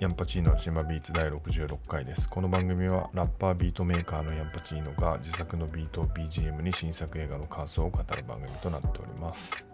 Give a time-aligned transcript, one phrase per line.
[0.00, 2.28] ヤンパチーノの島ビーツ第66回です。
[2.28, 9.66] この番組はラッパービートメーカーのヤンパチーノが自作のビートを BGM に新作映画の感想を語る番組となっております。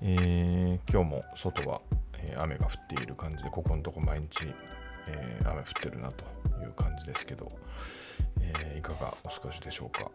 [0.00, 1.82] えー今日も外は、
[2.14, 4.48] えー雨が降っている感じで、ここのとこ毎日、
[5.06, 6.24] えー雨降ってるなと
[6.62, 7.52] いう感じですけど、
[8.40, 10.10] えーいかがお過ごしでしょうか。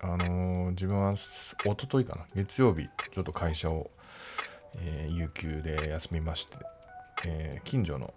[0.00, 3.90] あの自分はす一昨日かな、月曜日、ちょっと会社を、
[4.76, 6.56] えー有給で休みまして、
[7.26, 8.14] えー近所の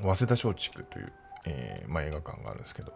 [0.00, 1.12] 早稲田松竹という、
[1.46, 2.92] えーまあ、映画館があるんですけど、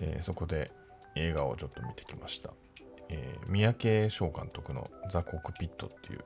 [0.00, 0.70] えーそこで
[1.14, 2.50] 映画をちょっと見てきました。
[3.10, 6.24] えー三宅翔監督の「ザ・コックピット」っていう、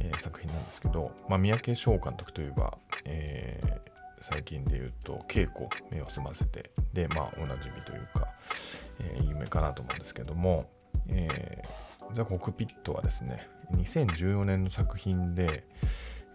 [0.00, 3.86] えー作品なんですけど、まあ、三宅翔監督といえば、えー
[4.18, 8.28] 最近で言うと「稽古目を澄ませて」で、まあ、おなじみというか、
[8.98, 10.70] え有名かなと思うんですけども、
[11.08, 11.62] え
[12.14, 15.64] ザ・コックピットはですね2014年の作品で、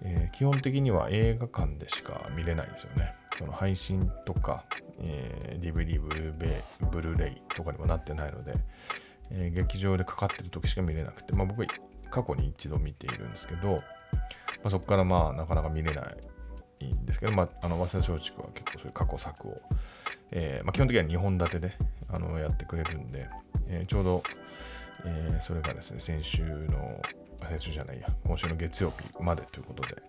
[0.04, 3.16] えー基本的には映画館でしか見れないんですよね。
[3.38, 4.64] その配信とか、
[5.00, 6.50] えー DVD ブルーベイ、
[6.92, 8.56] ブルーレイとかにもなってないので、
[9.32, 11.68] えー劇場でかかってる時しか見れなくて、まあ、僕は
[12.10, 13.82] 過去に一度見ているんですけど、ま
[14.66, 16.04] あ、そこからまあなかなか見れな
[16.82, 19.62] いんですけど、まあ、あの早稲田松竹は結構そういう過去作を、
[20.32, 21.74] えーまあ、基本的には2本立てで
[22.10, 23.30] あのやってくれるんで、
[23.68, 24.24] えーちょうど、
[25.06, 27.02] えーそれがですね先週の
[27.50, 28.08] 先週じゃないや。
[28.26, 30.02] 今週の月曜日までということで、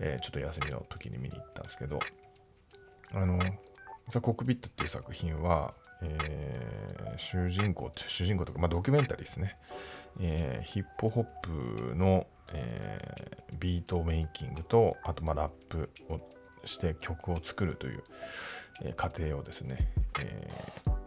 [0.00, 1.98] えーちょっと休みの時に見に行ったんですけど
[3.14, 3.38] あの
[4.08, 9.58] ザ・コックピットっていう作品は、えー主人公主人公とか、まあ、ドキュメンタリーですね、
[10.20, 16.18] えーヒップホップの、えービートメイキングとあとまあラップを
[16.64, 18.02] して曲を作るという、
[18.82, 19.92] えー過程をですね、
[20.24, 20.48] え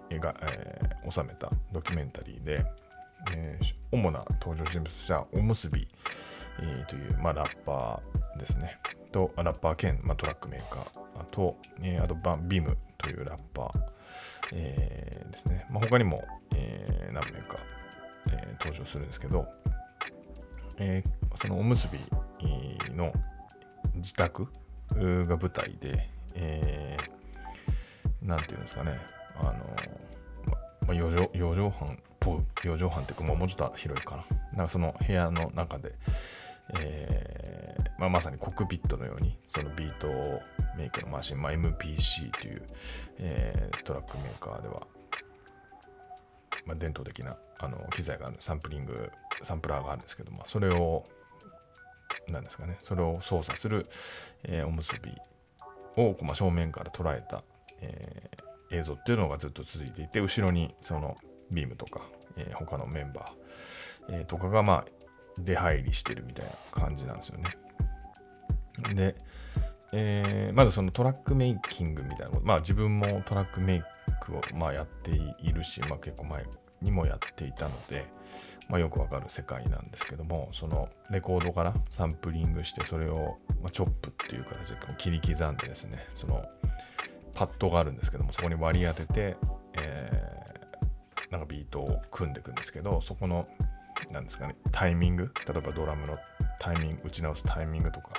[0.09, 2.65] ー描えー収めたドキュメンタリーで、
[3.35, 5.87] えー主な登場人物としてはおむすび、
[6.59, 8.79] えーという、まあ、ラッパーですね。
[9.11, 13.71] とラッパー兼、まあ、トラックメーカーと、えーあとバビムというラッパー、
[14.53, 16.23] えーですね、まあ、他にも、
[16.55, 17.59] えー何名か、
[18.27, 19.45] えー登場するんですけど、
[20.77, 21.99] えーそのおむすび
[22.95, 23.13] の
[23.95, 24.47] 自宅
[24.91, 28.97] が舞台で、えーなんていうんですかね、
[29.35, 29.55] あの、ま
[30.87, 31.99] あ、4畳四畳半
[32.31, 34.23] 4畳半っていうか、もうちょっと広いかな。
[34.53, 35.93] なんかその部屋の中で、
[36.81, 40.07] えーまあ、まさにコックピットのように、そのビート
[40.77, 42.61] メイクのマシン、まあ、MPC という、
[43.19, 44.87] えートラックメーカーでは、
[46.65, 51.05] まあ、伝統的なあの機材がある、サンプリング、サンプラーがあるんですけども、それを、
[52.29, 53.87] なんですかね、それを操作する、
[54.43, 55.11] えーおむすび
[56.01, 57.43] を、まあ、正面から捉えた、
[57.81, 61.15] えー映像っていうのがずっと続いていて、後ろにその
[61.53, 62.01] ビームとか、
[62.37, 64.85] えー他のメンバー、えーとかがまあ
[65.37, 67.43] 出入りしてるみたいな感じなんですよね。
[68.95, 69.15] で、
[69.91, 73.81] えーまずそのトラックメイキングみたいなこと、まあ自分もトラックメイ
[74.21, 76.45] クをまあやっているし、まあ結構前
[76.81, 78.05] にもやっていたので、
[78.67, 86.43] まあ、よくわかる世界なんですけども、そのレコードからサンプリングして、それを、ま、チョップっていう形で切り刻んでですね、その
[87.33, 89.37] パッドがあるんですけども、そこに割り当てて、
[89.73, 90.11] え
[91.33, 93.47] なんかビートを組んでいくんですけど、そこの、
[94.11, 96.19] なんですかね、タイミング、例えばドラムの
[96.59, 98.11] タイミング、打ち直すタイミングとか、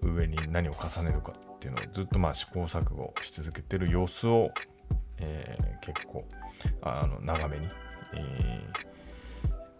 [0.00, 4.50] 上に何を重ねるかっていうのをずっとまあ試行錯誤し続けてる様子を、
[5.18, 6.26] えー結構
[6.82, 7.68] あの長めに、
[8.14, 8.64] え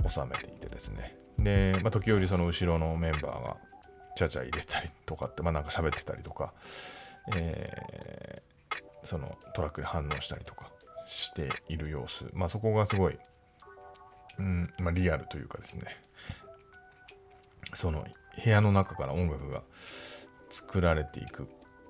[0.02, 1.16] ー収めていてですね。
[1.38, 3.56] で、まあ、時折その後ろのメンバーが
[4.14, 6.52] ちゃちゃ入れたりとかって、まあ、なんか喋ってたりとか、
[7.38, 8.46] えー
[9.06, 10.68] そのトラックに反応したりとか
[11.06, 13.18] している様子、まあ、そこがすごい、
[14.38, 15.84] うんまあ、リアルというかですね
[17.74, 18.04] その
[18.44, 19.62] 部屋の中から音楽が
[20.50, 21.48] 作られていく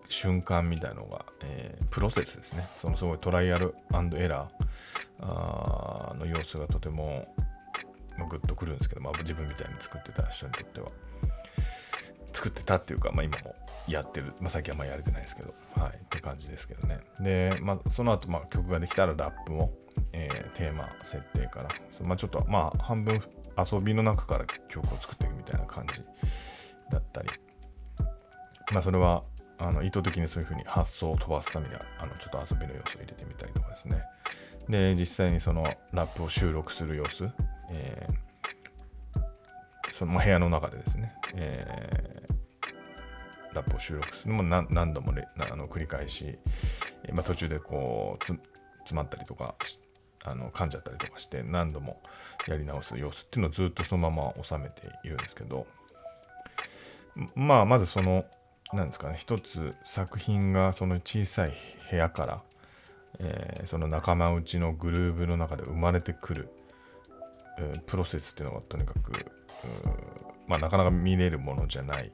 [0.08, 2.68] 瞬間みたいのが、えープロセスですね。
[2.76, 3.74] そのすごいトライアル
[4.16, 7.26] エラーの様子がとても、
[8.19, 10.90] まあ、グッとくるんですけど、まあ、自分みたいに作ってた人にとっては。
[12.36, 13.54] 作ってたっていうか、まあ、今も
[13.88, 17.00] やってる、まあ、最近はまあやれてないですけど、はい、って感じですけどね。
[17.18, 19.72] で、まあ、その後、まあ、曲ができたらラップも、
[20.12, 21.68] えーテーマ設定から、
[22.04, 23.18] まあ、ちょっと、まあ、半分
[23.56, 26.02] 遊びの中から曲を作っていくみたいな感じ
[26.90, 27.30] だったり、
[28.74, 29.22] まあ、それは
[29.58, 34.02] あの意図的にそういうふうに発想を飛ばすためにはあのちょっと遊びの要素を入れてみたりとかですね。
[34.68, 37.30] で、実際にそのラップを収録する様子、
[37.70, 38.26] えー
[39.96, 41.85] その部屋の中でですね、え
[43.56, 46.38] ラップを収録するのも何度もれなあの繰り返し、
[47.12, 48.41] まあ、途中でこう詰
[48.93, 49.55] まったりとか
[50.25, 52.00] あの噛んじゃったりとかして何度も
[52.49, 55.67] やり直す様子っていうのをずっとそのまま収めているんですけど
[57.35, 58.25] まあまずその
[58.73, 61.55] なんですかね一つ作品がその小さい
[61.91, 62.43] 部屋から、
[63.20, 66.49] えーその仲間内のグルーブの中で生まれてくる、
[67.87, 69.12] プロセスっていうのがとにかく、
[70.47, 72.12] まあ、なかなか見れるものじゃない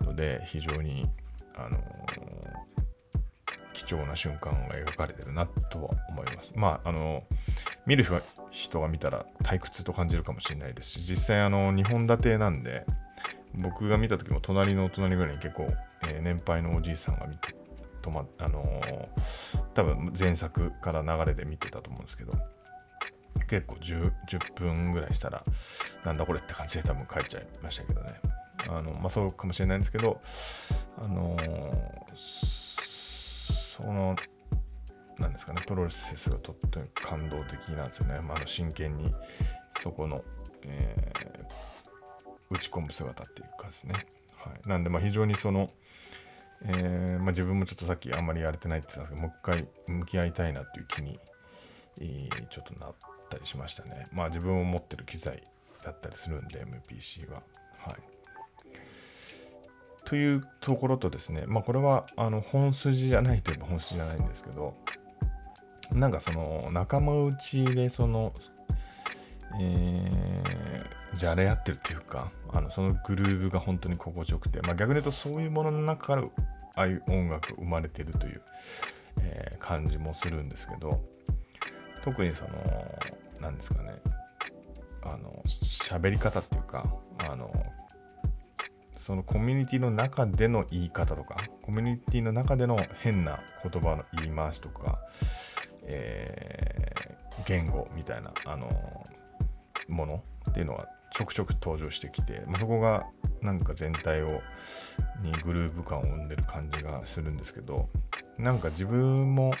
[0.00, 1.08] ので非常に、
[1.54, 1.82] あのー
[3.72, 6.52] 貴重な瞬間が描かれてるなとは思います。
[6.56, 7.24] まあ、あの
[7.86, 8.04] 見る
[8.50, 12.84] 人が見たら退屈と感じるかもしれないですし実際あの2本立てなんで
[13.54, 15.72] 僕が見た時も隣の隣ぐらいに結構、
[16.04, 17.48] えー年配のおじいさんが見て
[18.02, 19.08] 止まあのー
[19.74, 22.34] 多分前作から流れで見てたと思うんですけど
[23.46, 25.44] 結構 10, 10分ぐらいしたら
[26.04, 28.20] なんだこれって感じで多分帰っちゃいましたけどね。
[28.70, 30.20] あのまあそうかもしれないんですけど
[30.96, 31.36] あの
[32.14, 34.14] その
[35.18, 39.12] なんですかねプロセスがとっても感動的なんですよね、まあ、の真剣に
[39.80, 40.22] そこの、
[40.64, 41.72] えー
[42.52, 43.94] 打ち込む姿っていうかですね、
[44.36, 45.70] はい、なんでまあ非常にその、
[46.64, 51.18] えーまあ、自分もちょっとさっきあんまりやれてないって言ってたんですけどもう一回向き合いたいなっていう気に、
[51.98, 52.94] えーちょっとなっ
[53.32, 54.08] たりしましたね。
[54.12, 55.42] まあ自分を持ってる機材
[55.84, 57.42] だったりするんで MPC は。
[57.78, 57.96] はい。
[60.04, 64.74] というところとですねまあこれはあの本筋じゃないといえば本筋じゃないんですけど
[65.92, 68.34] なんかその仲間内でその
[69.60, 76.28] えー、じゃれ合ってるっていうかあのそのグルーヴが本当に心地よくて、まあ、逆に言うとそういうものの中からあ
[76.74, 78.42] あいう音楽生まれてるという、
[79.20, 81.00] えー感じもするんですけど
[82.02, 82.50] 特にその
[83.42, 84.00] 何ですかね。
[85.02, 86.86] あの喋り方っていうか
[87.28, 87.52] あの
[88.96, 95.00] そのコミュニティの中での言い方とかコミュニティの中での変な言葉の言い回しとか、
[95.82, 98.68] えー言語みたいなあの
[99.88, 103.06] ものっていうのがちょくちょく登場してきて、まあ、そこが
[103.40, 104.40] なんか全体を
[105.22, 107.88] にグルーヴ感を生んでる感じがするんですけど
[108.38, 109.52] なんか自分も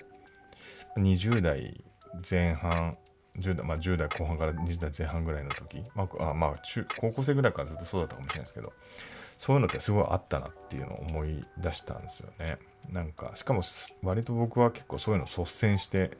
[0.96, 1.84] 20代
[2.28, 2.96] 前半
[3.38, 8.72] 10代,、まあ、10代後半から20代前半ぐらいの時、まあ、あまあ中高校生ぐらいからずっとそうだったかもしれないですけど
[9.38, 12.58] そういうのってすごいあったなっていうのを思い出したんですよね。
[12.90, 13.62] なんかしかも
[14.02, 16.16] 割と僕は結構そういうの率先して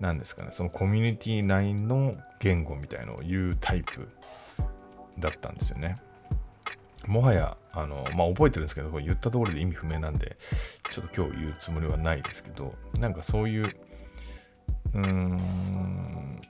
[0.00, 4.08] なんですかねそのコミュニティ内の言語みたいのを言うタイプ
[5.18, 5.98] だったんですよね。
[7.06, 10.36] もはやあのまあ覚えてるんですけどこれ言ったところで意味不明なんで
[10.90, 13.66] ちょっと今日言うつもりはないですけどなんかそういう
[14.94, 16.40] うーん。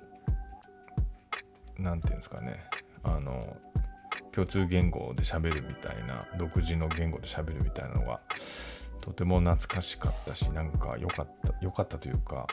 [1.78, 2.64] なんていうんですかね。
[3.02, 3.56] あの
[4.32, 8.20] 共通言語で喋るみたいな独自の言語で喋るみたいなのが
[9.00, 12.46] とても懐かしかったしなんか良かった良かったというか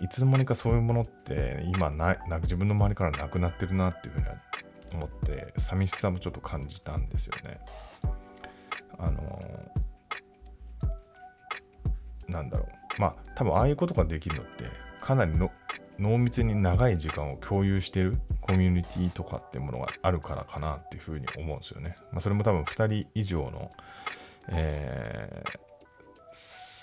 [0.00, 4.26] いつの間にかそういうものって今ないな自分の周りからなくなってるなっていうふうに
[4.94, 7.60] 思って寂しさもちょっと感じたんですよね。
[8.98, 9.42] あの
[12.28, 12.79] なんだろう。
[12.98, 14.64] まあ多分ああいうことができるのって
[15.00, 15.50] かなりの
[15.98, 21.96] 濃密に長い時間を共有してるコミュニティとかっていうものがあるからかなっていうふうに思うんですよね。
[22.10, 23.70] まあ、それも多分2人以上の、
[24.48, 25.70] えー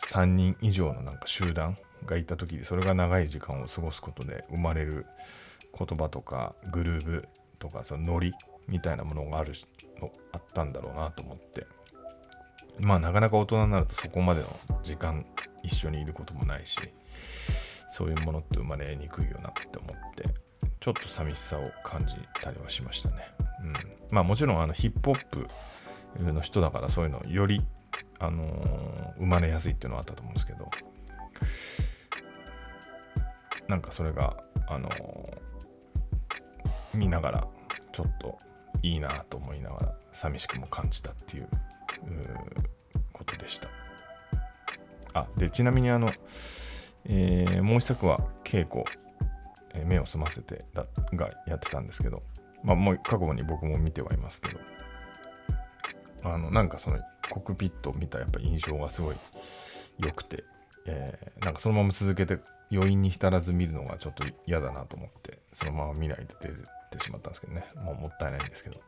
[0.07, 5.05] 3人以上のなんか集団がいた時にそれが長い時間を過ごすことで生まれる
[5.77, 7.27] 言葉とかグルーブ
[7.59, 8.33] とかそのノリ
[8.67, 9.53] みたいなものがある
[9.99, 11.67] のあったんだろうなと思って
[12.79, 14.47] まあなかなか大人になるとそこまでの
[14.83, 15.25] 時間
[15.63, 16.77] 一緒にいることもないし
[17.89, 20.25] そういうものって生まれにくいよなって思って
[20.79, 23.15] ちょっと寂しさを感じたりはしましたね。
[23.63, 23.73] うん、
[24.11, 25.47] まあもちろんあのヒップホップ
[26.23, 27.61] の人だからそういうのより
[28.19, 30.69] あの生まれやすいっていうのはあったと思うんですけど
[33.67, 34.89] なんかそれがあの
[36.93, 37.47] 見ながら
[37.91, 38.37] ちょっと
[38.81, 41.49] いいなと思いながら寂しくも感じたっていう
[43.13, 43.69] ことでした。
[45.13, 46.09] あでちなみにあの、
[47.05, 48.83] えーもう一作は稽古、
[49.73, 52.23] えー目を澄ませてだがやってたんですけど
[52.63, 54.59] まあもう過去に僕も見てはいますけど
[56.23, 56.97] あのなんかその
[57.29, 59.15] コックピットを見たやっぱ印象がすごい
[59.99, 60.43] 良くて、
[60.85, 62.39] えーなんかそのまま続けて
[62.71, 66.25] 余韻に浸らず見るのがちょっと嫌だなと思ってそのまま見ないで
[66.91, 67.65] 出てしまったんですけどね。
[67.83, 68.81] もうもったいないんですけど。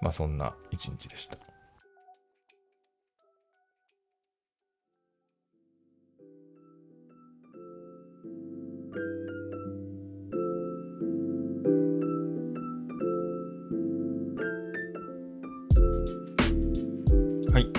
[0.00, 1.38] まあそんな一日でした。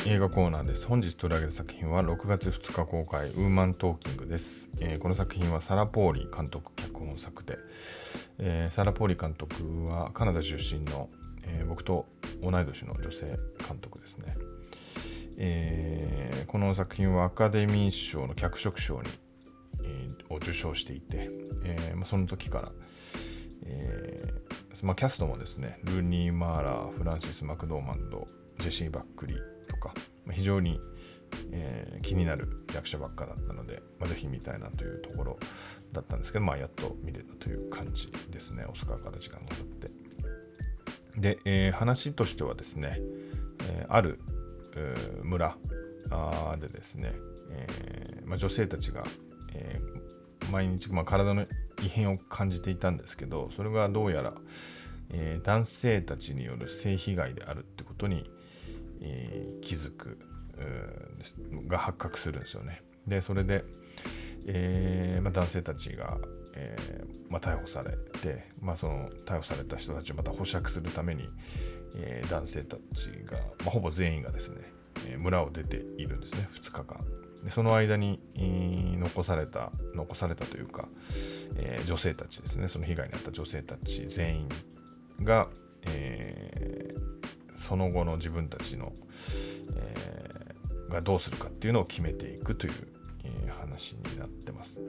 [0.10, 0.88] 映画コーナーです。
[0.88, 4.72] 本日取り上げる作品は6月2日公開、ウーマントーキングです。
[4.80, 7.60] えーこの作品はサラ・ポーリー監督脚本作で、
[8.40, 9.54] えーサラ・ポーリー監督
[9.88, 11.10] はカナダ出身の、
[11.44, 12.08] えー僕と
[12.42, 14.36] 同い年の女性監督ですね。
[15.38, 19.10] えー、この作品はアカデミー賞の脚色賞に、
[19.84, 21.30] えー、を受賞していて、
[21.64, 22.72] えーまあ、その時から、
[23.64, 28.26] えーまあ、キャストもですねルーニー・マーラーフランシス・マクドーマンド
[28.60, 29.38] ジェシー・バックリー
[29.68, 29.94] とか、
[30.26, 30.80] まあ、非常に、
[31.52, 35.40] えー、気になる役者ばっかだったので、まあ、ぜひ見たいなというところ
[35.92, 39.88] だったんですけど、まあ、やっと見れたという感じですねオスカーから時間が経って。
[41.18, 43.00] で、えー、話としてはですね、
[43.64, 44.20] えー、ある
[45.24, 45.58] 村
[46.60, 47.14] でですね、
[47.52, 49.04] えーまあ、女性たちが、
[49.54, 51.44] えー、毎日、まあ、体の
[51.84, 54.34] 異変を感じていたんですけどそれがどうやら、
[55.10, 58.30] えー、男性たちによる性被害であるってことに、
[59.62, 60.18] 気づく
[61.68, 62.82] が発覚するんですよね。
[63.08, 63.66] でそれで、
[64.48, 66.18] えーまあ、男性たちが、
[66.54, 71.24] えーまあ、逮捕されて、まあ、その逮捕された人たちをまた保釈するために、
[71.96, 74.62] えー、男性たちが、まあ、ほぼ全員がですね、
[75.08, 77.06] えー、村を出ているんですね2日間
[77.44, 80.88] でその間に、えー、残された残されたというか、
[81.56, 84.50] えー、女性たちですねその被害に遭った女性たち全員
[85.24, 85.48] が、
[85.84, 87.19] えー、
[87.60, 88.94] その後の自分たちの、
[89.76, 92.74] えー、がどうするかっていうのを決めていくという、
[93.26, 94.80] えー、話になってます。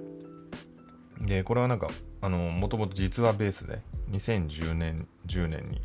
[1.21, 1.91] でこれはなんか
[2.23, 4.97] あのもともと実話ベースで2010年
[5.27, 5.83] 10年に、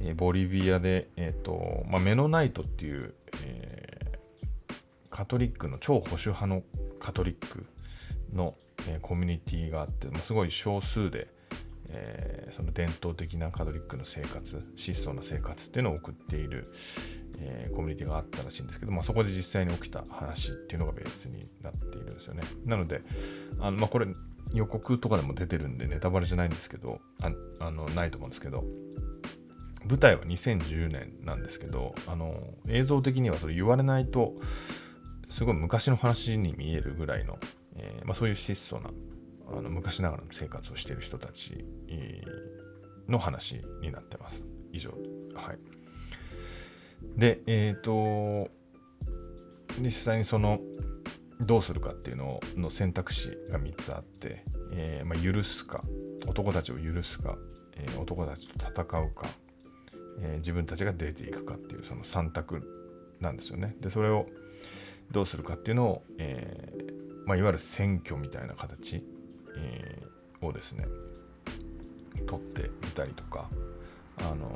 [0.00, 6.62] えー、ボリビアで、えーとまあ、メノナイトっていう、えー、カトリックの超保守派の
[7.00, 7.66] カトリック
[8.34, 8.54] の、
[8.86, 11.28] えー、コミュニティがあって、まあ、すごい少数で、
[11.90, 16.64] えー、その伝統的なカトリックの生活質素な生活っていうのを送っている、
[17.38, 22.42] えー、コミュニティがあったらしいんですけど、まあ、そこで実際に起きた話っていうのがベースになっているんですよね。
[22.64, 23.02] なので
[23.60, 24.06] あの、まあ、これ
[24.52, 28.64] 予告とかでも出てるんでネタバレじゃないんですけどああのないと思うんですけど
[29.88, 32.32] 舞台は2010年なんですけどあの
[32.68, 34.34] 映像的にはそれ言われないと
[35.30, 37.38] すごい昔の話に見えるぐらいの、
[37.80, 38.90] えーまあ、そういう質素な
[39.48, 41.64] あの昔ながらの生活をしている人たち
[43.08, 44.46] の話になってます。
[44.72, 44.90] 以上。
[45.34, 45.58] はい。
[47.16, 48.50] で、えっ、ー、と、
[49.80, 50.60] 実際にその、
[51.40, 55.84] どうするかっていうのの選択肢が3つあって、えー、まあ、許すか、
[56.26, 57.36] 男たちを許すか、
[57.76, 59.26] えー、男たちと戦うか、
[60.20, 62.62] えー、自分たちが出ていくかっていうその3択
[63.20, 63.76] なんですよね。
[63.80, 64.26] で、それを
[65.12, 66.74] どうするかっていうのを、え
[67.26, 69.04] まあ、いわゆる選挙みたいな形、
[70.40, 70.86] をですね、
[72.26, 73.48] 取ってみたりとか、
[74.18, 74.50] あの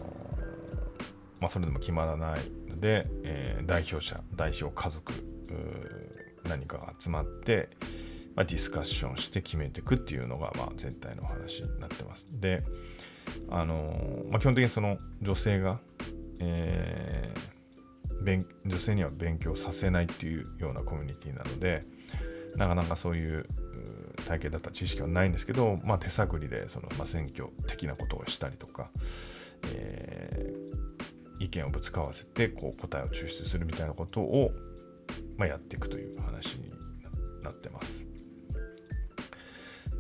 [1.41, 5.13] まあ、それでも決まらないので、え代表者、代表家族、
[6.45, 7.71] 何かが集まって、
[8.35, 12.39] まあ、ディスカッションして決めていくっていうのが、まあ、全体のお話になってます。
[12.41, 12.63] で、
[13.49, 15.81] あのまあ、基本的にその女性が、
[16.41, 21.81] えー、女性には勉強させないっていうようなコミュニティなので、
[22.57, 23.47] なかなかそういう
[24.27, 28.91] 体系だった知識はないんですけど、まあ、手探りでその、まあ、選挙的なことをしたりとか、
[29.65, 34.53] えー、意見をぶつかわせてこう答えを抽出するみたいなことを、
[35.37, 36.71] まあ、やっていくという話に
[37.43, 38.07] なってます。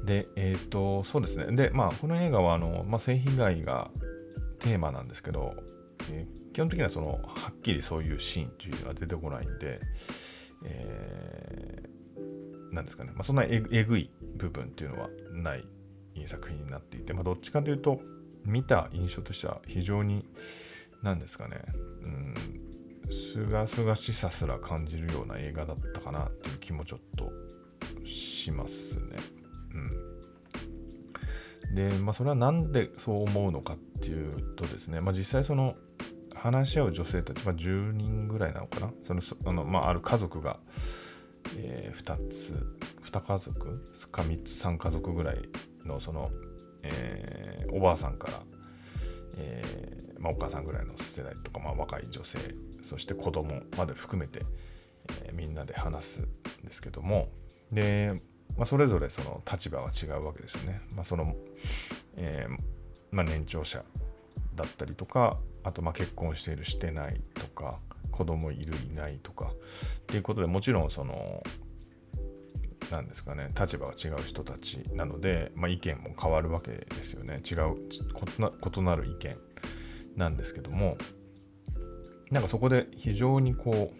[0.04, 1.54] で、えっ、ー、と、そうですね。
[1.54, 3.90] で、まあ、この映画は、あの、まあ、性被害が
[4.58, 5.54] テーマなんですけど、
[6.10, 9.76] えー、基本的にはその、はっきりそういうシーンというのは出てこないんで、
[10.64, 11.19] え、
[12.72, 15.64] なんですかね、まあ、そんなえぐい部分っていうのはない
[16.26, 18.00] 作品になっていて、まあ、どっちかというと、
[18.44, 20.26] 見た印象としては非常に、
[21.02, 21.62] なんですかね、
[22.04, 22.34] うん、
[23.12, 27.30] すがすがしさすら感じるような映画だったかなっていう気もちょっと
[28.06, 29.18] しますね。
[31.68, 31.74] うん。
[31.74, 35.74] で、まあそれはなんでそう思うのかっていうとですね、まあ実際その
[36.34, 40.58] 話し合う女性たち、まあ10人ぐらいなのかなその、あの、まあある家族が、
[41.92, 43.84] 2つ、2家族？
[44.10, 45.36] か3つ3家族ぐらい
[45.84, 46.30] のその、
[46.82, 48.40] えー、おばあさんから、
[49.38, 52.38] えー、まあ、お母さんぐらいの世代とか、まあ、若い女性
[52.82, 54.42] そして子供まで含めて、
[55.22, 56.26] えー、みんなで話すん
[56.64, 57.28] ですけども
[57.72, 58.14] で、
[58.56, 60.80] まあ、それぞれその立場は違うわけですよね。
[60.96, 61.34] ま、その、
[62.16, 62.46] え、
[63.10, 63.84] ま、年長者
[64.54, 67.78] だったりとかあとまあ結婚しているしてないとか
[68.10, 71.42] 子供いるいないとかっていうことでもちろんその
[72.90, 73.50] なんですかね。
[73.58, 77.40] 立場が違う人たちなので、まあ、意見も変わるわけですよね。
[77.48, 77.76] 違う
[78.76, 79.36] 異なる意見
[80.16, 80.96] なんですけども。
[82.30, 83.92] なんかそこで非常にこ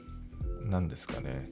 [0.64, 1.42] う、なんですかね、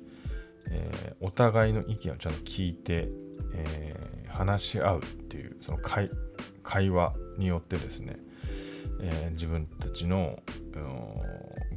[0.70, 3.08] えー、お互いの意見をちゃんと聞いて、
[3.54, 6.08] えー、話し合うっていう、その会
[6.62, 8.12] 会話によってですね、
[9.00, 10.40] えー、自分たちの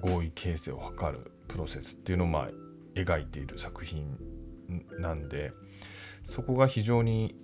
[0.01, 2.49] 合意形成を図るプロセスっていうのをまあ
[2.93, 4.17] 描いている作品
[4.99, 5.53] なんで
[6.25, 7.35] そこが非常に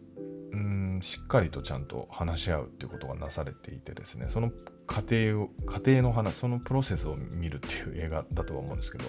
[0.52, 4.28] うんしっかりとちゃんと話し合うっていうことがなされていてですね。
[4.30, 4.52] その
[4.86, 9.06] 過程を過程の話そのプロセスを見るっていう映画だとは思うんですけど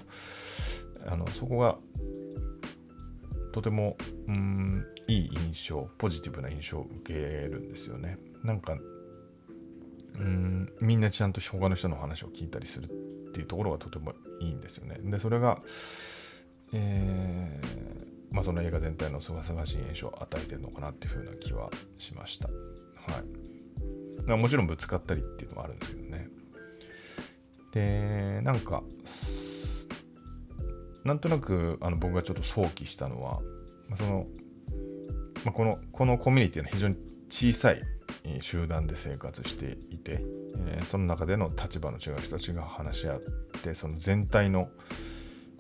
[1.06, 1.78] あのそこが
[3.52, 3.96] とても
[4.26, 8.18] うんいい印象ポジティブな印象を受けるんですよね。
[8.42, 8.76] なんか
[10.14, 14.98] うんみんなちゃんと他の人の話を聞いたりするっていうところがとてもいいんですよね。
[15.02, 15.62] でそれが
[16.72, 17.87] えー
[18.30, 22.48] まあ、その映画全体のすがすがしい印象を与えてるのかなっていうふうな気はしました。
[22.48, 23.22] は
[24.26, 24.30] い。
[24.36, 26.28] もちろんぶつかったりっていうのもあるんですけどね。
[27.72, 28.82] で、なんか、
[31.04, 33.40] なんとなくあの僕がちょっと想起したのは、
[33.88, 34.26] ま、その、
[35.44, 36.96] まあ、この、このコミュニティの非常に
[37.30, 37.82] 小さい
[38.40, 40.20] 集団で生活していて、
[40.66, 43.20] えー、その中での立場の違う人たちが話し合っ
[43.62, 44.68] て、その全体の、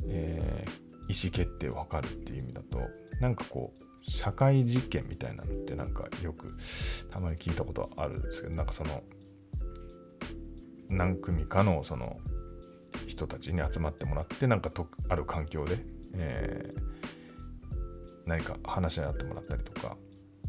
[0.08, 2.80] えー意思決定を図るっていう意味だと
[3.20, 6.46] なんかこう社会実験みたいなのってなんかよく
[7.10, 9.02] たまに聞いたことあるんですけどなんかその
[10.88, 12.18] 何組かのその
[13.06, 15.78] 人たちに集まってもらってなんかとある環境で、
[16.14, 16.78] えー、
[18.26, 19.96] 何か話し合ってもらったりとか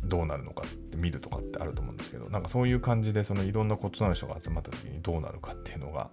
[0.06, 6.10] どうなるのかって見るとかってあると思うんですけどなんかそういう感じでそのいろんな異なる人が集まった時にどうなるかっていうのが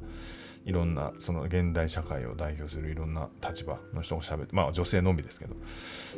[0.67, 5.55] いろんなその現代社会を代表するいろんな立場の人が喋ってまあ女性のみですけど、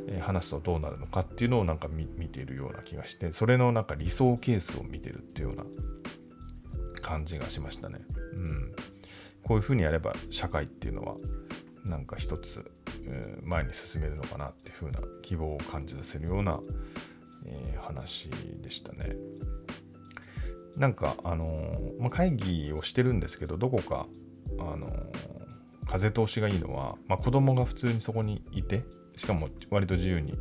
[0.09, 5.65] えー、話すとどうなるのかっていうのをなんか見ているような気がしてそれのなんか理想ケースを見てるっていうような
[7.03, 7.99] 感じがしましたね。
[8.33, 8.73] うん、
[9.43, 11.15] こういうふうにやれば社会っていうのは
[11.85, 12.71] なんか一つ、
[13.05, 16.59] えー、前に進めるのかなっていうふうな希望を感じさせるような、
[17.45, 18.31] えー、話
[18.63, 19.15] でしたね。
[20.79, 24.07] なんかあのー、まあ、会議をしてるんですけどどこか
[24.59, 24.89] あの
[25.87, 28.85] 風通しがいいのは、まあ、子供が普通にそこにいて
[29.17, 30.35] しかも割と自由に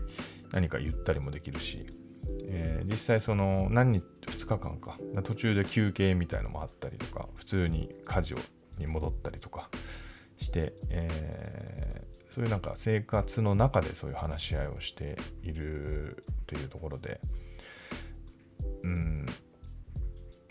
[0.51, 1.85] 何か言ったりもできるし、
[2.43, 8.39] えー、実際その何日2日間か途中で休憩みたいのもあったりとか普通に家事を
[8.77, 9.69] に戻ったりとか
[10.37, 17.19] して、えー、そういうなんか生活の中でそういう話し合いをしているというところで
[18.83, 19.25] うん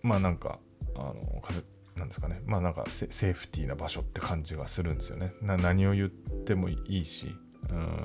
[0.02, 0.58] まあなんか
[0.96, 1.62] あの風
[1.96, 2.42] なんですかね。
[2.44, 5.26] まあなんかセーフティーな場所って感じがするんですよね。
[5.42, 7.28] 何を言ってもいいし、
[7.70, 7.96] うん、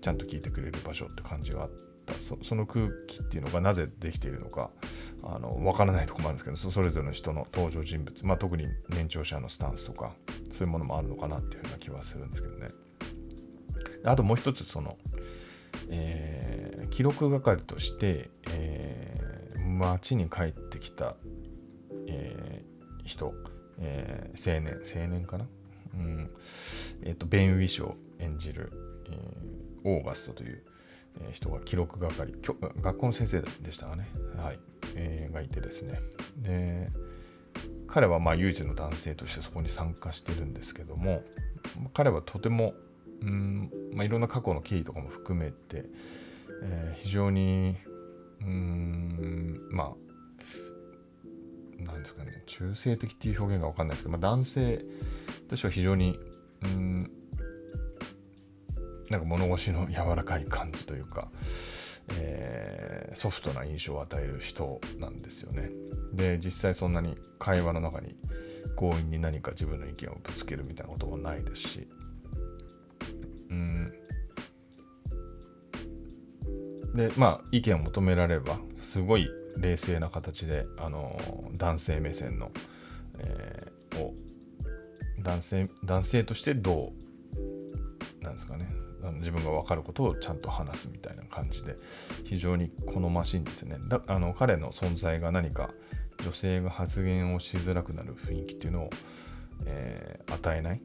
[0.00, 1.82] ちゃんと聞いてくれる場所って感じがあった。
[2.18, 4.70] その空気っていうのがなぜできているのか
[5.22, 10.12] あの分からないとこもあるんですけどそれぞれの人の登場人物、まあ、特に年長者のスタンスとか
[10.50, 12.66] そういうものもあるのかなっていうふうな気はするんですけどね。
[14.04, 14.98] あともう一つその、
[15.88, 21.14] えー、記録係として、えー、町に帰ってきた、
[23.12, 23.34] 人、
[23.78, 25.46] えー、青年、青年かな？
[25.94, 26.30] うん。
[27.02, 28.72] えっ、ー、と、ベン・ウィッショー演じる、
[29.10, 30.62] えー、オーガストという、
[31.20, 32.32] えー、人が記録係、
[32.80, 34.08] 学校の先生でしたかね？
[34.36, 34.58] はい。
[34.94, 36.00] えー、がいてですね。
[36.38, 36.90] で、
[37.86, 41.22] 彼はまあ唯一の男性としてそこに参加してるんですけども、
[41.94, 42.74] 彼はとても、
[43.20, 45.84] うんまあ、いろんな過去の経緯とかも含めて、
[46.62, 47.76] えー、非常に、
[48.40, 49.92] うん、まあ、
[51.84, 54.84] なんですかね、中性的っていう表現がわかんないですけど、まあ、男性
[55.48, 56.18] としては非常に、
[56.62, 56.98] うん、
[59.10, 61.30] なんか物腰の柔らかい感じというか、
[62.18, 65.70] えー、ソフトな印象を与える人なんですよね。
[66.12, 68.16] で、実際そんなに会話の中に
[68.76, 71.88] 強引に何か自分の意見をぶつけるみたいなこともないですし、
[76.94, 81.18] で、まあ、意見を求められれば、すごい冷静な形で、あの
[81.58, 82.50] 男性目線の、
[83.18, 84.14] えー、を
[85.22, 86.92] 男性男性としてど
[88.20, 88.68] うなんですかね
[89.04, 91.74] あの自分が分かることをちゃんと話すみたいな感じで
[92.24, 93.78] 非常に好ましいんですね。
[93.88, 95.70] だあの彼の存在が何か
[96.22, 98.90] 女性が発言をしづらくなる雰囲気っていうのを、
[99.66, 100.80] えー、与えない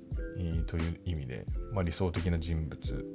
[0.65, 3.06] という意味で、まあ、理想的な人物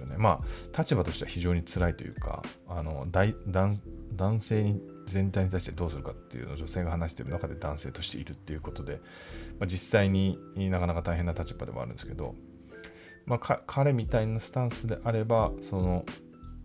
[0.00, 0.22] ですよね。
[0.22, 9.00] まあ立場としては非常に辛いというかあの大男性に全体に対してどうするかっていうのを女性が話してる中で男性としているっていうことで、
[9.58, 12.34] まあ、実際になかなか大変な立場でもあるんですけど、
[13.24, 16.04] まあ、彼みたいなスタンスであればその、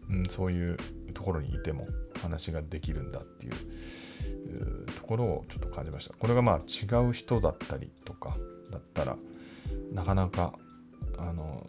[0.10, 0.78] うん、そういう
[1.13, 1.84] ところにいても
[2.20, 6.15] 話ができるんだっていうところをちょっと感じました。
[6.15, 8.36] これがまあ違う人だったりとか
[8.72, 9.17] だったら
[9.94, 10.54] なかなか
[11.17, 11.67] あの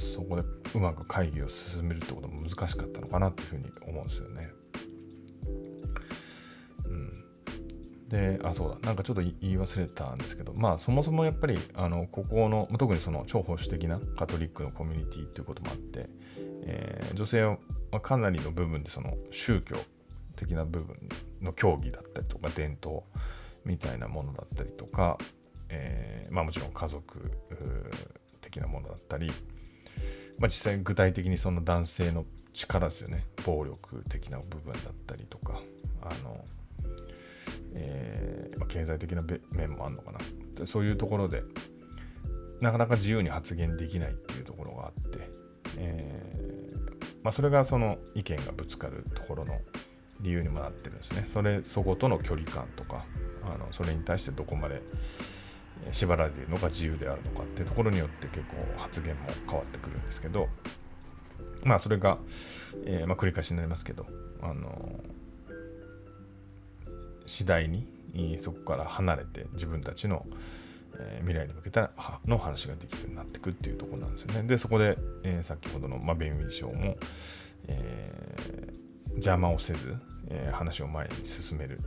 [0.00, 0.42] そこで
[0.74, 4.48] うまく会議を進めるってことも難しかったのかなっていうふうに思うんですよね。
[6.86, 7.30] うん
[8.10, 16.10] で、あ、そうだ、なんかちょっと言い忘れたんですけど、まあそもそもやっぱり、あの、ここの、特にその超保守的なカトリックのコミュニティっていうこともあって、
[16.64, 17.58] えー、女性は
[18.00, 19.76] かなりの部分でその宗教
[20.34, 20.96] 的な部分
[21.40, 23.02] の教義だったりとか伝統
[23.64, 25.16] みたいなものだったりとか、
[25.68, 27.30] えー、まあもちろん家族
[28.40, 29.30] 的なものだったり、
[30.38, 33.24] まあ、実際具体的にその男性の力ですよね。
[33.44, 35.60] 暴力的な部分だったりとか。
[36.02, 36.44] あの、
[37.74, 40.20] えー、まあ、経済的な面もあるのかな。
[40.66, 41.42] そういうところで
[42.60, 45.30] なかなか自由に発言できないっていうところがあって、
[45.78, 46.74] えー、
[47.22, 49.58] まあ、それがその意見がぶつかるところの
[50.20, 51.24] 理由にもなってるんですね。
[51.26, 53.06] それそことの距離感とか
[53.50, 54.82] あのそれに対してどこまで
[55.92, 60.48] 縛られているのか自由であるのかっていうところによって結構発言も変わってくるんですけど
[61.64, 62.18] まあそれが、
[62.84, 64.06] えー、まあ、繰り返しになりますけど
[64.42, 65.00] あの
[67.26, 67.86] 次第に
[68.38, 70.26] そこから離れて自分たちの、
[70.98, 71.92] え未来に向けた
[72.26, 74.42] の話ができるようになってくっていうところなんですよね。
[74.42, 76.96] でそこで、え、先ほどの、まあ、ベンウィ賞も、
[77.68, 79.96] えー、邪魔をせず、
[80.28, 81.80] え話を前に進める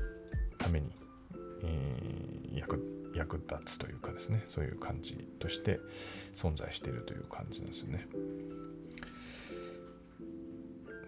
[0.57, 0.89] ために、
[1.65, 5.79] え役役立つというかですねそういう感じとして
[6.35, 8.07] 存在しているという感じなんですよね。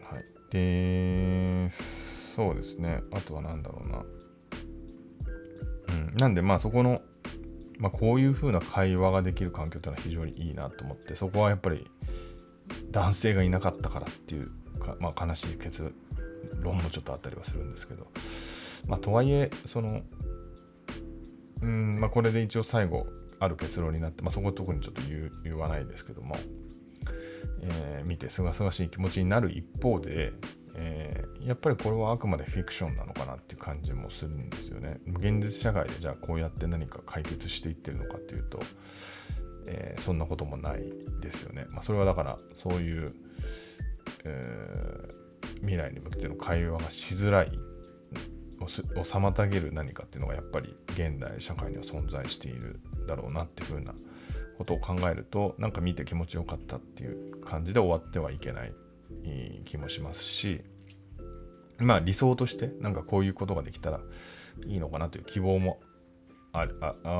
[0.09, 4.05] はい、でそうですねあとは何だろうな。
[5.87, 7.01] うん、なんでまあそこの、
[7.79, 11.85] まあ、こういう風な会話ができる環境っていうのは非常にいいなと思ってそこはやっぱり
[12.91, 15.93] 男性がいなかったからっていうか、まあ、悲しい結
[16.61, 18.07] 論もちょっとあったりはするんですけど、
[18.87, 20.01] まあ、とはいえその
[21.61, 23.07] うんまあ、これで一応最後
[23.39, 25.01] ある結論になって、まあ、そこは特にちょっと
[25.43, 26.37] 言わないですけども、
[27.61, 30.33] えー、見てすがすがしい気持ちになる一方で、
[30.79, 34.99] えー、やっぱりこれはあくまでフィクションなのかなっていう感じもするんですよね。
[35.07, 38.61] 現実社会でじゃあこうやって何か解決していってるのかっていうと、
[39.69, 41.65] えー、そんなこともないですよね。
[41.73, 43.05] まあ、それはだからそういう、
[44.23, 44.41] え
[45.61, 47.51] 未来に向けての会話がしづらい
[48.61, 53.93] を妨げる何かっていうのがやっぱり現代社会には存在しているだろうなっていうふうな
[54.57, 58.73] ことを考えるとなんか見て気持ちよかったっていう感じで終わってはいけない
[59.65, 60.61] 気もしますし
[61.77, 63.99] まあ理想としてなんかこういうことができたら
[64.67, 65.81] いいのかなという希望も
[66.53, 67.11] あああ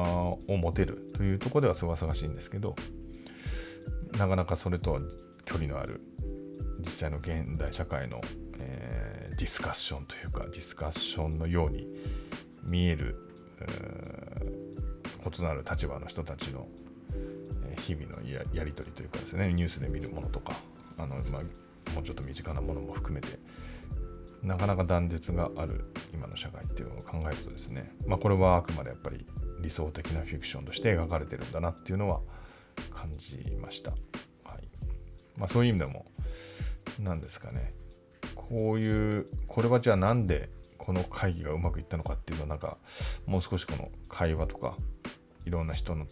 [0.48, 2.76] を持てるというとこではすがすがしいんですけど
[4.18, 5.02] なかなかそれとは
[5.44, 6.02] 距離のある
[6.80, 8.22] 実際の現代社会の、
[8.60, 11.88] えー、ディスカッションというかディスカッションのように
[12.70, 13.18] 見える
[15.26, 16.68] 異なる立場の人たちの
[17.80, 20.58] 日々のやり取りというかですねニュースで見るものとか
[20.98, 23.40] あの、まあ、もうちょっと身近なものも含めて
[24.44, 29.26] なかなか断絶がある今の社会っていうのを考えるとですね、まあ、これはあくまでやっぱり
[29.60, 32.22] 理想的なフィクションとして描かれてるんだなっていうのは
[32.94, 33.92] 感じました。
[33.92, 34.00] はい
[35.40, 36.06] まあ、そういう意味でも
[37.00, 37.74] 何ですかね
[38.50, 42.78] こういうこれはじゃあなんでこの会議がうまくいったのかっていうのはなんか
[43.26, 44.72] もう少しこの会話とか
[45.46, 46.06] いろんな人の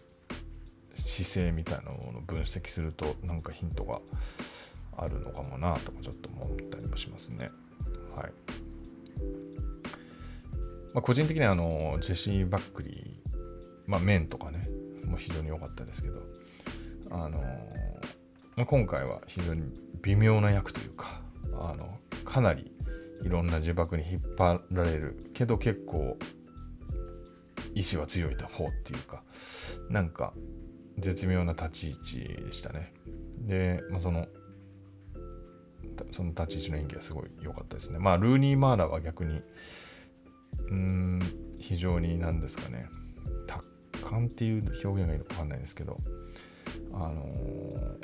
[0.94, 4.00] 姿勢みたいなものを分析するとなんかヒントが
[4.96, 7.46] あるのかもなとかちょっと思ったりもしますね。
[8.16, 8.32] はい。
[10.94, 13.14] まあ、個人的にはあのジェシー・バックリー、
[13.86, 14.68] まあ、面とかね
[15.04, 16.22] もう非常に良かったですけど
[17.10, 17.42] あの、
[18.56, 19.62] ま、今回は非常に
[20.02, 21.20] 微妙な役というか
[21.52, 21.98] あの
[22.34, 22.72] かなり
[23.22, 26.18] いろんな呪縛に引っ張られるけど結構
[27.76, 29.22] 意志は強い方っていうか
[29.88, 30.34] なんか
[30.98, 32.92] 絶妙な立ち位置でしたね。
[33.38, 34.26] で、まあ、その
[36.10, 38.00] その立ち位置の演技はすごい良かったですね。
[38.00, 39.40] まあルーニー・マーラは逆に
[40.70, 41.20] うん
[41.60, 42.88] 非常に何ですかね。
[43.46, 43.68] 達
[44.02, 46.00] 観っていう表現がいいのか分かんないですけど
[46.94, 47.98] あのー、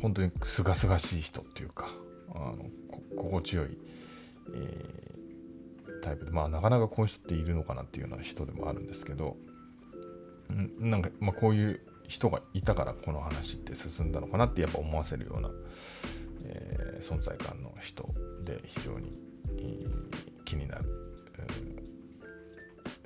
[0.00, 1.88] 本当にすがすがしい人っていうか
[2.34, 2.70] あの
[3.16, 3.78] 心地よい、
[4.54, 9.36] えー、タイプで、まあ、なかなかこういう人っているのかなっていうような人でもあるんですけど、
[10.52, 15.50] んなんか、まあ、こういう人がいたからこの話って進んだのかなってやっぱ思わせるような、
[16.44, 18.08] えー、存在感の人
[18.44, 19.10] で非常に、
[19.58, 20.84] えー、気になる、
[21.38, 21.82] え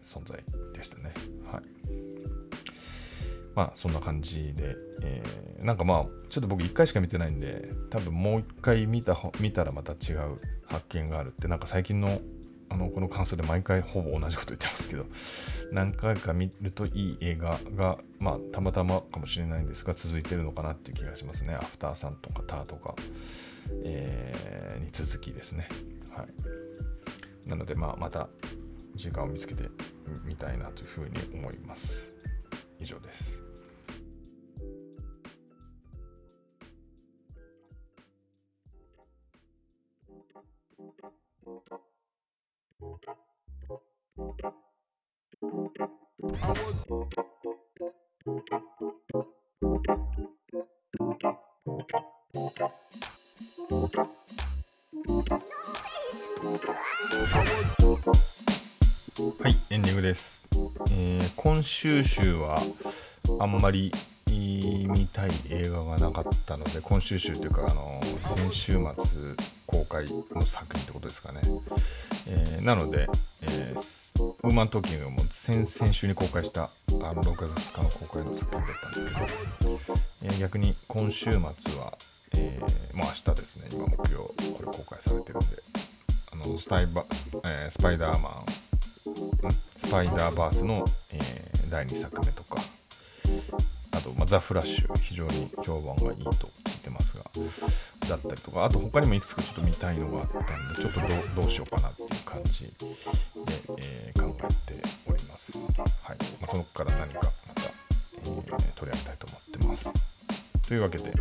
[0.01, 1.13] ー、存在でしたね。
[1.51, 2.36] はい。
[3.57, 12.21] まあそんな感じで、えー、なんかまあちょっと僕1回しか見てないんで多分もう1回見た見たらまた違う発見があるってなんか最近の
[12.69, 15.07] あのこの感想で毎回ほぼ同じこと言ってますけど
[15.73, 22.97] 何回か見るといい映画がまあたまたまかもしれないんですが続いてるのかなっていう気がしますねアフターさんとかターとか、
[23.85, 25.69] えー、に続きですね
[26.11, 28.29] はいなのでまあまた
[28.97, 29.69] 時間を見つけて
[30.25, 32.15] みたいなというふうに思います。
[32.79, 33.46] 以上です。
[40.79, 40.85] は
[59.49, 60.47] い、エンディングです。
[60.91, 62.61] えー今週週は
[63.41, 63.91] あんまり
[64.29, 69.35] 見たい映画がなかったので、今週週というか、あの先週末
[69.77, 71.41] 公開の作品ってことですかね。
[72.27, 73.09] えーなので、
[73.43, 74.07] えー
[74.43, 76.69] ウーマントーキングも先々週に公開したあ
[77.13, 79.05] の6月2日の公開の作品だったんです
[79.59, 79.79] けど、
[80.25, 81.41] えー逆に今週末
[81.79, 81.99] は、
[82.35, 85.47] えー、もう明日ですね、今木曜、これ公開されてるんで、
[86.33, 92.61] あのスタイバス,、えースパイダーマン、スパイダーバースの、えー第2作目とか、
[93.91, 96.49] あと、まあ、ザ・フラッシュ、非常に評判がいいと。
[96.87, 97.25] てますが、
[98.09, 101.09] だったりとか、あと他にもいくつかちょっと見たいのがあったんで、ちょっとどう
[101.43, 102.71] どうしようかなっていう感じで、
[103.79, 105.57] えー考えております。
[105.59, 106.17] はい。
[106.41, 109.89] まあ、そのから何かまた、えー取り上げたいと思ってます。
[110.69, 111.13] というわけで、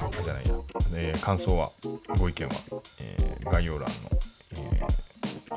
[0.00, 0.54] あじゃないや、
[0.94, 1.70] えー感想は、
[2.18, 2.54] ご意見は、
[3.00, 3.94] えー概要欄の、
[4.52, 5.08] えー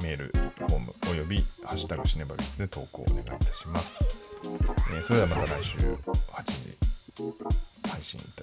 [0.01, 4.03] メールフォームおよび「ハッシュタグシネバビツ」で投稿をお願いいたします。
[4.43, 6.60] えーそれではまた来週8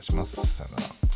[0.08, 0.36] します。
[0.46, 1.07] さよなら。